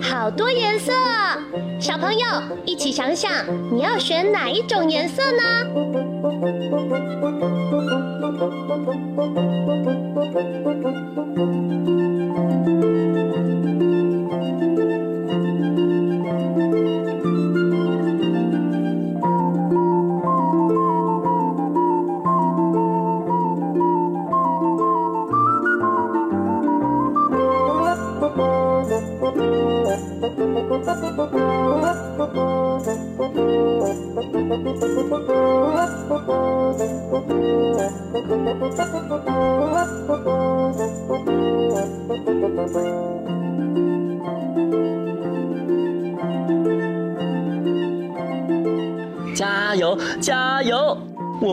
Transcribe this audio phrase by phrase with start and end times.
[0.00, 0.92] 好多颜色！
[1.80, 2.26] 小朋友
[2.64, 3.30] 一起想想，
[3.72, 5.42] 你要选哪一种颜色呢？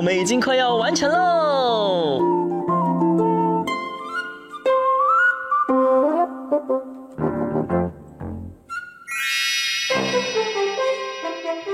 [0.01, 2.17] 我们已经快要完成喽！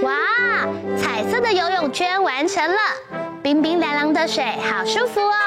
[0.03, 0.11] 哇，
[0.97, 2.77] 彩色的游泳圈完成了，
[3.41, 5.46] 冰冰凉凉的水，好舒服哦。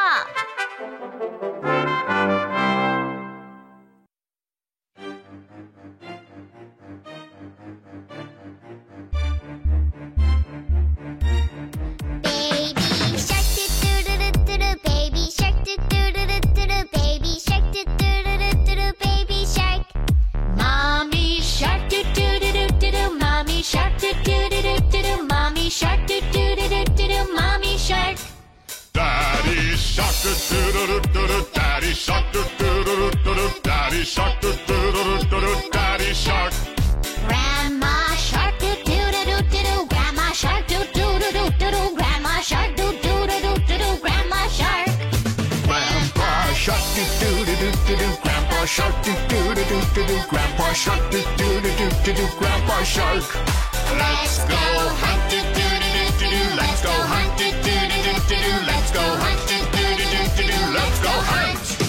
[49.95, 51.01] do do, Grandpa Shark.
[51.11, 53.25] Do do do do do do, Grandpa Shark.
[53.99, 54.63] Let's go
[55.03, 56.57] hunt do do do do do.
[56.57, 58.41] Let's go hunt do do do do do.
[58.67, 60.59] Let's go hunt do do do do do.
[60.75, 61.80] Let's go hunt.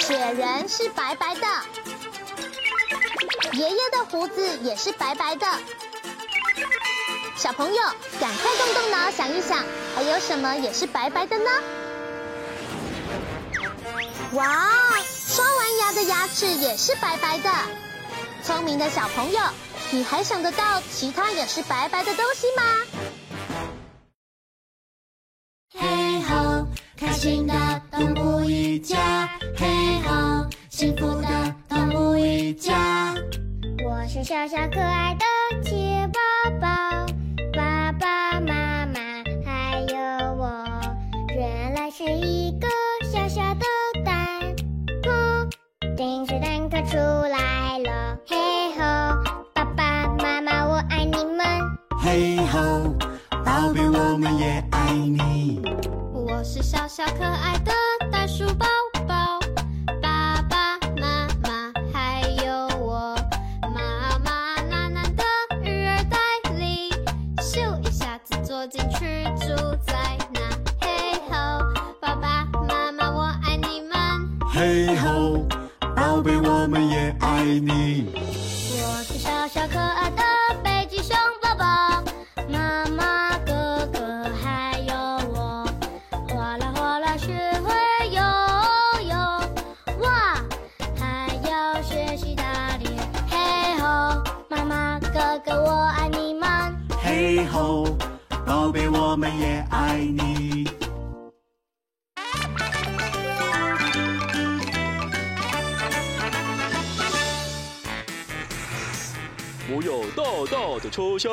[0.00, 1.46] 雪人是白白的，
[3.52, 5.46] 爷爷的胡子也是白白的。
[7.44, 7.82] 小朋友，
[8.18, 9.62] 赶快动动脑想一想，
[9.94, 11.44] 还有什么也是白白的呢？
[14.32, 14.72] 哇，
[15.04, 17.50] 刷完牙的牙齿也是白白的。
[18.42, 19.42] 聪明的小朋友，
[19.90, 22.62] 你还想得到其他也是白白的东西吗？
[25.74, 26.66] 嘿吼，
[26.96, 27.54] 开心的
[27.90, 29.66] 动物一家，嘿
[30.08, 33.14] 吼，幸福的动物一家。
[33.84, 35.26] 我是小小可爱的
[35.62, 36.93] 铁宝宝。
[56.44, 57.72] 是小小可爱的
[58.12, 58.66] 袋鼠宝
[59.08, 59.40] 宝
[60.02, 63.16] 爸爸妈妈还有我
[63.62, 65.24] 妈妈暖暖的
[65.62, 66.18] 育儿袋
[66.58, 66.90] 里
[67.38, 69.56] 咻一下子坐进去住
[69.86, 70.40] 在那
[70.82, 71.64] 嘿吼
[71.98, 73.96] 爸爸妈妈我爱你们
[74.46, 75.46] 嘿吼
[75.96, 80.10] 宝贝我们也爱你我是小小可爱
[110.46, 111.32] 大的车厢，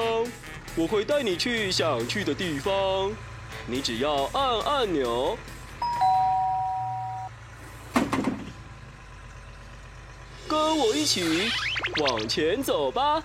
[0.76, 3.12] 我会带你去想去的地方。
[3.66, 5.38] 你只要按按钮，
[10.48, 11.50] 跟我一起
[12.02, 13.24] 往前走吧。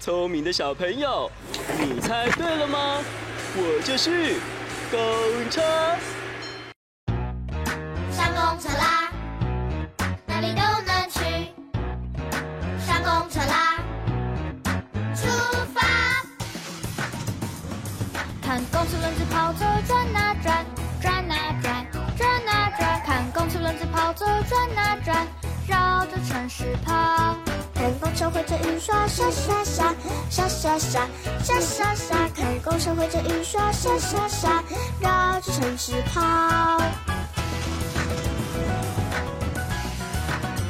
[0.00, 1.30] 聪明的小朋友，
[1.78, 2.98] 你猜对了吗？
[3.56, 4.34] 我就是
[4.90, 5.62] 公车。
[28.38, 29.92] 会着雨刷，刷刷刷，
[30.30, 31.08] 刷刷刷，
[31.42, 32.16] 刷刷刷。
[32.28, 34.62] 看公车会着雨刷，刷刷刷，
[35.00, 36.20] 绕着城市跑。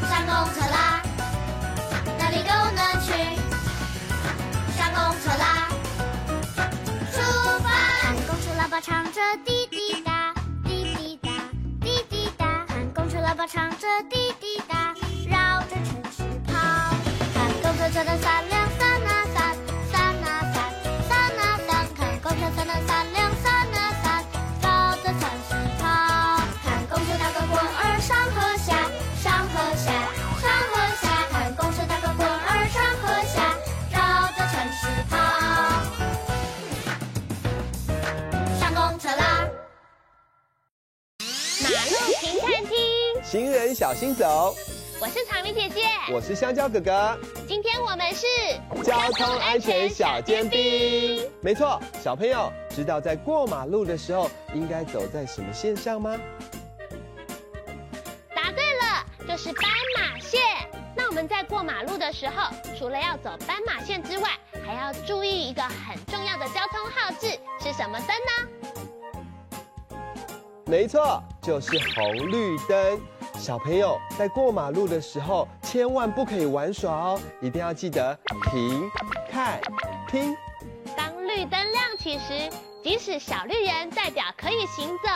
[0.09, 1.03] 上公车啦，
[2.19, 3.13] 哪里都能去。
[4.75, 5.69] 上公车啦，
[7.13, 7.21] 出
[7.63, 7.69] 发！
[8.01, 10.33] 看公车喇叭唱着滴滴答，
[10.65, 11.29] 滴滴答，
[11.83, 12.65] 滴滴答。
[12.67, 14.48] 看公车喇叭唱着滴滴
[17.99, 19.59] 车车灯闪亮，闪啊闪，
[19.91, 20.57] 闪啊闪，
[21.09, 21.71] 闪啊闪。
[21.97, 24.07] 看公车车灯闪亮，闪啊闪，
[24.63, 25.51] 绕着城市
[25.81, 25.83] 跑。
[26.63, 28.87] 看公车打个滚儿上和下，
[29.21, 29.91] 上和下，
[30.39, 31.03] 上和下。
[31.33, 33.37] 看公车打个滚儿上和下，
[33.91, 33.99] 绕
[34.31, 35.13] 着城市跑。
[38.61, 39.51] 上公车啦！
[41.65, 42.79] 马路停看听，
[43.25, 44.55] 行人小心走，
[45.01, 47.17] 我是草莓姐姐，我是香蕉哥哥。
[47.47, 48.27] 今天我们是
[48.83, 51.25] 交通安全小尖兵。
[51.41, 56.19] 没错，小朋友知道在过马路的时候应该走在什么线上吗？
[58.35, 60.41] 答对了，就是斑马线。
[60.97, 64.31] 那我们在过马路的时候，除了要走斑马线之外，
[64.67, 67.29] 还要注意一个很重要的交通号志，
[67.63, 68.33] 是什么灯呢？
[70.67, 73.01] 没错，就是红绿灯。
[73.39, 78.19] 小朋友在过马路的时候，千万不可以玩耍哦，一定要记得
[78.51, 78.91] 停、
[79.31, 79.61] 看、
[80.09, 80.37] 听。
[80.97, 82.51] 当绿灯亮起时，
[82.83, 85.09] 即使小绿人代表可以行走，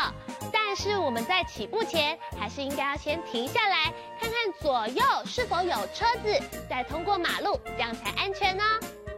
[0.52, 8.62] 但是我们在起步前，还是应该要先停下来，看看左右是否有车子，再通过马路，这样才安全呢。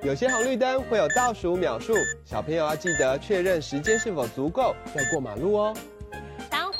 [0.02, 1.94] 有些红绿灯会有倒数秒数，
[2.24, 5.74] 小朋友要记得确认时间是否足够，再过马路哦。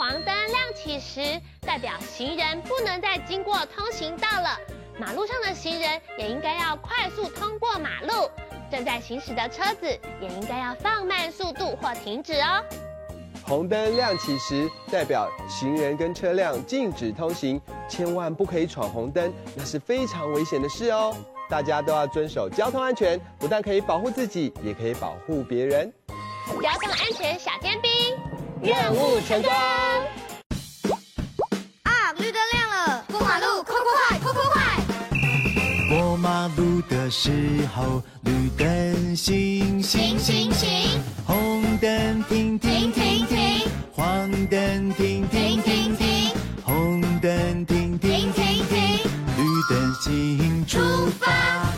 [0.05, 4.61] 当黄灯亮起时，代表行人不能再经过通行道了。
[4.99, 8.31] 马路上的行人也应该要快速通过马路，
[8.71, 9.87] 正在行驶的车子
[10.21, 12.63] 也应该要放慢速度或停止哦。
[13.47, 17.59] 红灯亮起时，代表行人跟车辆禁止通行，
[17.89, 21.17] 千万不可以闯红灯，那是非常危险的事哦。
[21.49, 25.91] 大家都要遵守交通安全，不但可以保护自己，也可以保护别人。
[26.63, 27.91] 交通安全小尖兵，
[28.65, 29.53] 任务成功！
[31.83, 34.63] 啊，绿灯亮了，过马路快快快快快快！
[35.91, 37.31] 过马路的时
[37.77, 46.31] 候，绿灯行行行行，红灯停停停停，黄灯停停停停，
[46.65, 48.99] 红灯停停停停，
[49.37, 50.81] 绿灯行出
[51.21, 51.74] 发。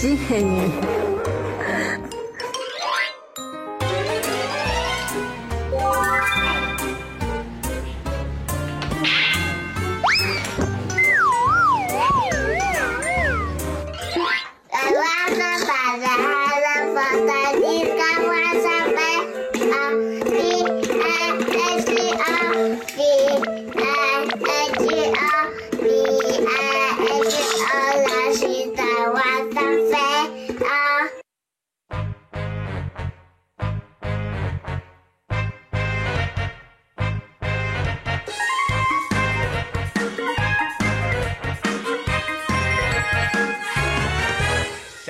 [0.00, 1.09] 谢谢你。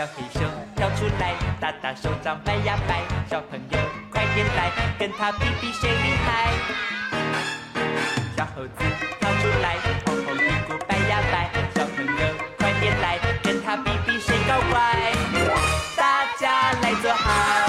[0.01, 0.41] 小黑熊
[0.77, 3.79] 跳出来，大大手掌摆呀摆，小朋友
[4.11, 6.49] 快点来，跟他比比谁厉害。
[8.35, 8.73] 小猴子
[9.21, 9.77] 跳出来，
[10.07, 15.13] 红红屁股摆呀摆，小朋友快点来，跟他比比谁高乖。
[15.95, 17.60] 大家来做好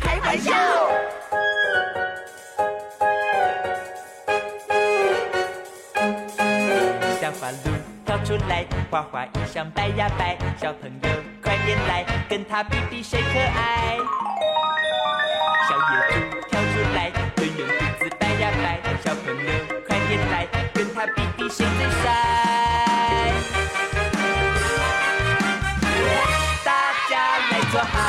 [0.00, 0.52] 开玩笑。
[7.20, 7.56] 小花鹿
[8.06, 11.08] 跳出来，花花衣裳摆呀摆，小朋友
[11.42, 13.98] 快点来，跟他比比谁可爱。
[15.68, 15.80] 小野
[16.14, 16.14] 猪
[16.48, 18.66] 跳出来，圆圆肚子摆呀摆，
[19.04, 19.52] 小朋友
[19.86, 22.04] 快点来，跟他比比谁最帅。
[26.64, 26.70] 大
[27.10, 27.12] 家
[27.50, 28.07] 来做好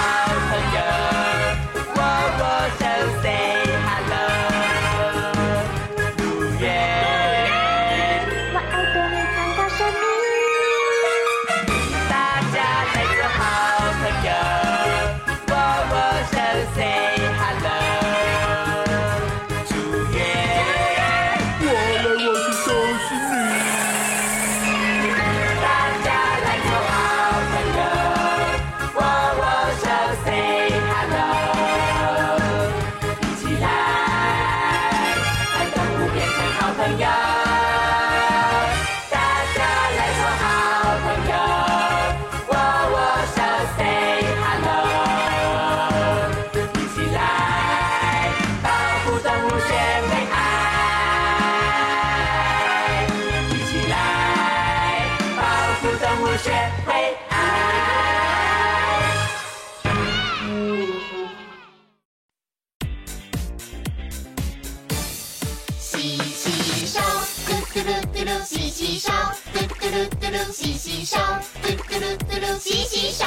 [68.99, 69.11] 手，
[69.53, 71.17] 嘟嘟噜嘟噜，洗洗手，
[71.61, 73.25] 嘟嘟噜嘟噜，洗洗手。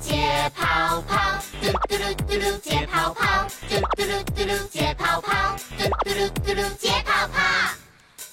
[0.00, 1.18] 解泡泡，
[1.60, 7.38] 嘟嘟噜嘟噜，解泡泡，嘟嘟噜嘟噜，解泡泡，嘟嘟噜嘟噜，解泡泡。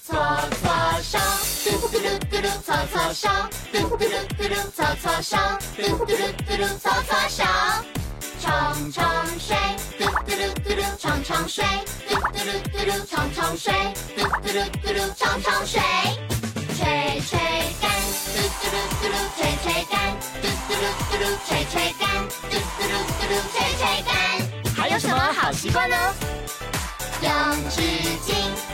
[0.06, 0.16] 搓
[0.62, 1.18] 搓手，
[1.64, 3.28] 嘟嘟噜嘟噜，搓搓手，
[3.70, 5.36] 嘟嘟噜嘟噜，搓搓手，
[5.76, 7.44] 嘟嘟噜嘟噜，搓搓手。
[8.40, 9.04] 冲冲
[9.38, 9.54] 水，
[9.98, 11.64] 嘟嘟噜嘟噜，冲冲水，
[12.08, 13.74] 嘟嘟噜嘟噜，冲冲水，
[14.16, 16.37] 嘟嘟噜嘟噜，冲冲水。
[16.88, 17.36] 吹吹
[17.82, 17.84] 干，
[18.32, 19.92] 嘟嘟噜嘟噜，吹吹干，
[20.40, 22.02] 嘟嘟噜嘟噜，吹吹干，
[22.48, 24.10] 嘟嘟噜嘟噜，吹吹干。
[24.74, 25.96] 还有什么好习惯呢？
[27.20, 27.28] 用
[27.68, 27.82] 纸
[28.24, 28.28] 巾，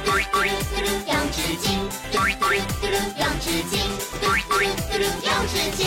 [0.05, 1.67] 嘟嘟噜嘟噜，用纸巾，
[2.13, 3.75] 嘟嘟噜嘟噜，用纸巾，
[4.21, 5.83] 嘟嘟噜嘟噜，用纸巾。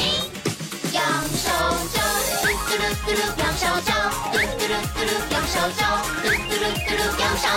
[0.91, 0.99] 用
[1.31, 1.47] 手
[1.93, 1.95] 肘，
[2.41, 3.89] 嘟嘟噜嘟噜，用手肘，
[4.33, 5.81] 嘟嘟噜嘟噜，用手肘，
[6.23, 7.47] 嘟嘟噜嘟噜，用手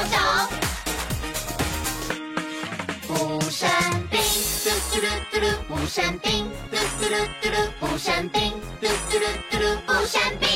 [5.90, 10.48] 生病，嘟嘟噜嘟噜，不生病，嘟嘟噜嘟噜，不生病。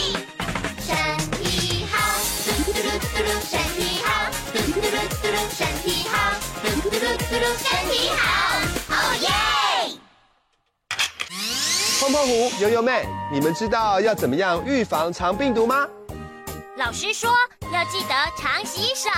[0.78, 0.94] 身
[1.32, 1.98] 体好，
[2.44, 6.14] 嘟嘟噜嘟噜，身体好，嘟嘟噜嘟噜，身体好，
[6.62, 8.22] 嘟嘟噜嘟噜，身体好。
[8.90, 9.28] 哦耶！
[11.98, 15.84] 碰碰虎、悠悠妹，你们知道要怎么样预防肠病毒吗？
[16.76, 17.28] 老师说
[17.72, 19.10] 要记得常洗手。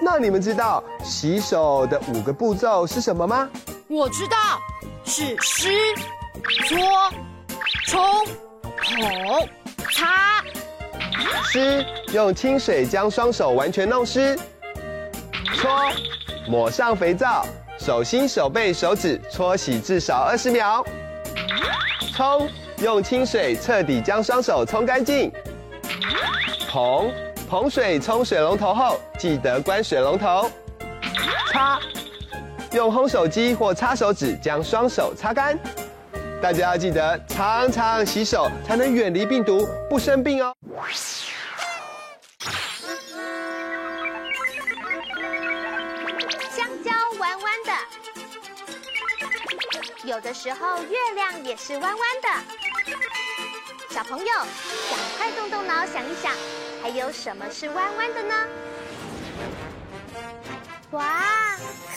[0.00, 3.50] 那你们知道洗手的五个步骤是什么吗？
[3.88, 4.36] 我知道，
[5.06, 5.68] 是湿、
[6.68, 6.78] 搓、
[7.86, 8.26] 冲、
[8.76, 9.48] 捧、
[9.92, 10.42] 擦。
[11.44, 14.36] 湿，用清水将双手完全弄湿。
[15.54, 15.70] 搓，
[16.48, 17.46] 抹上肥皂，
[17.78, 20.84] 手心、手背、手指搓洗至少二十秒。
[22.16, 25.32] 冲，用清水彻底将双手冲干净。
[26.68, 27.12] 捧，
[27.48, 30.50] 捧水冲水龙头后，记得关水龙头。
[31.52, 31.78] 擦，
[32.76, 35.58] 用烘手机或擦手纸将双手擦干。
[36.42, 40.54] 大家要记得常常洗手，才能远离病毒，不生病哦。
[46.50, 47.72] 香蕉弯弯的，
[50.04, 52.28] 有的时候月亮也是弯弯的。
[53.88, 56.30] 小朋友，赶快动动脑想一想，
[56.82, 58.34] 还有什么是弯弯的呢？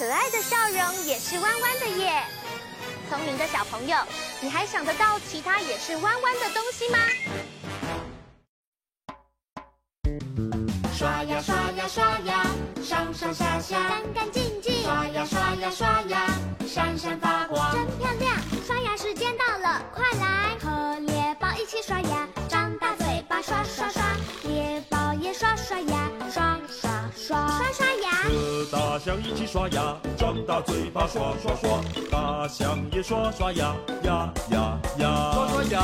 [0.10, 2.24] 可爱的笑容也是弯弯的耶！
[3.12, 3.95] 聪明的小朋友，
[4.41, 6.98] 你还想得到其他也是弯弯的东西吗？
[29.10, 35.82] 象一起刷牙，张大嘴巴刷刷刷，大象也刷刷牙，呀呀呀，刷刷牙。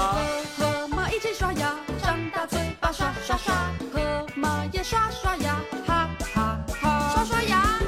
[0.56, 3.56] 和马一起刷牙，张大嘴巴刷刷刷，
[3.92, 5.56] 和马也刷刷牙，
[5.88, 7.80] 哈哈哈，刷刷牙。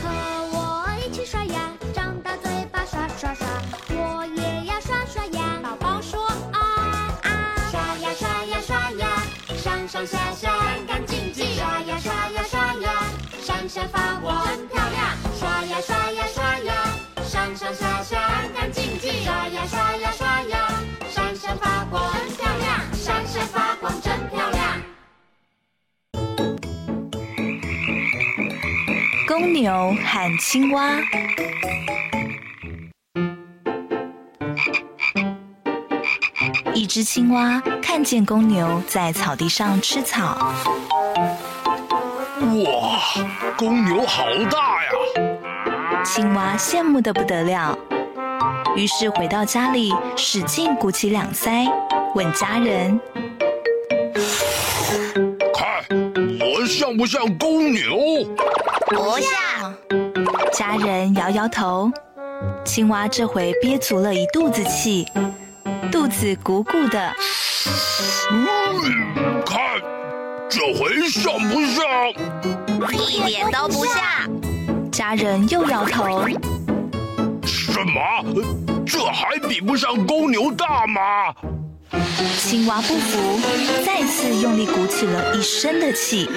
[0.00, 0.08] 和
[0.52, 3.44] 我一起刷牙，张大嘴巴刷刷刷，
[3.88, 5.58] 我也要刷刷牙。
[5.64, 9.08] 宝宝说啊啊，刷呀刷呀刷呀，
[9.56, 10.30] 上上下
[29.48, 31.00] 公牛和青蛙。
[36.74, 40.52] 一只青蛙看见公牛在草地上吃草。
[42.62, 43.00] 哇，
[43.56, 46.02] 公牛好大呀！
[46.04, 47.74] 青蛙羡慕的不得了，
[48.76, 51.66] 于是回到家里，使劲鼓起两腮，
[52.14, 53.00] 问家人
[55.56, 55.82] ：“看
[56.38, 57.96] 我像不像公牛
[58.88, 59.74] ？”“不像。”
[60.52, 61.90] 家人摇摇头。
[62.64, 65.06] 青蛙这回憋足了一肚子气，
[65.90, 67.12] 肚子鼓鼓的。
[68.30, 69.58] 嗯，看。
[70.50, 71.84] 这回像不像？
[72.92, 74.00] 一点都不像。
[74.90, 76.26] 家人又摇头。
[77.44, 78.24] 什么？
[78.86, 81.34] 这还比不上公牛大吗？
[82.38, 83.40] 青蛙不服，
[83.84, 86.28] 再次用力鼓起了一身的气。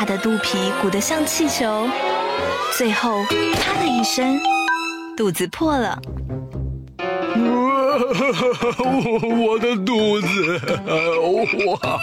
[0.00, 1.86] 他的肚皮鼓得像气球，
[2.74, 4.40] 最后啪的一声，
[5.14, 5.98] 肚子破了。
[8.80, 10.58] 我的肚子，
[11.66, 12.00] 哇！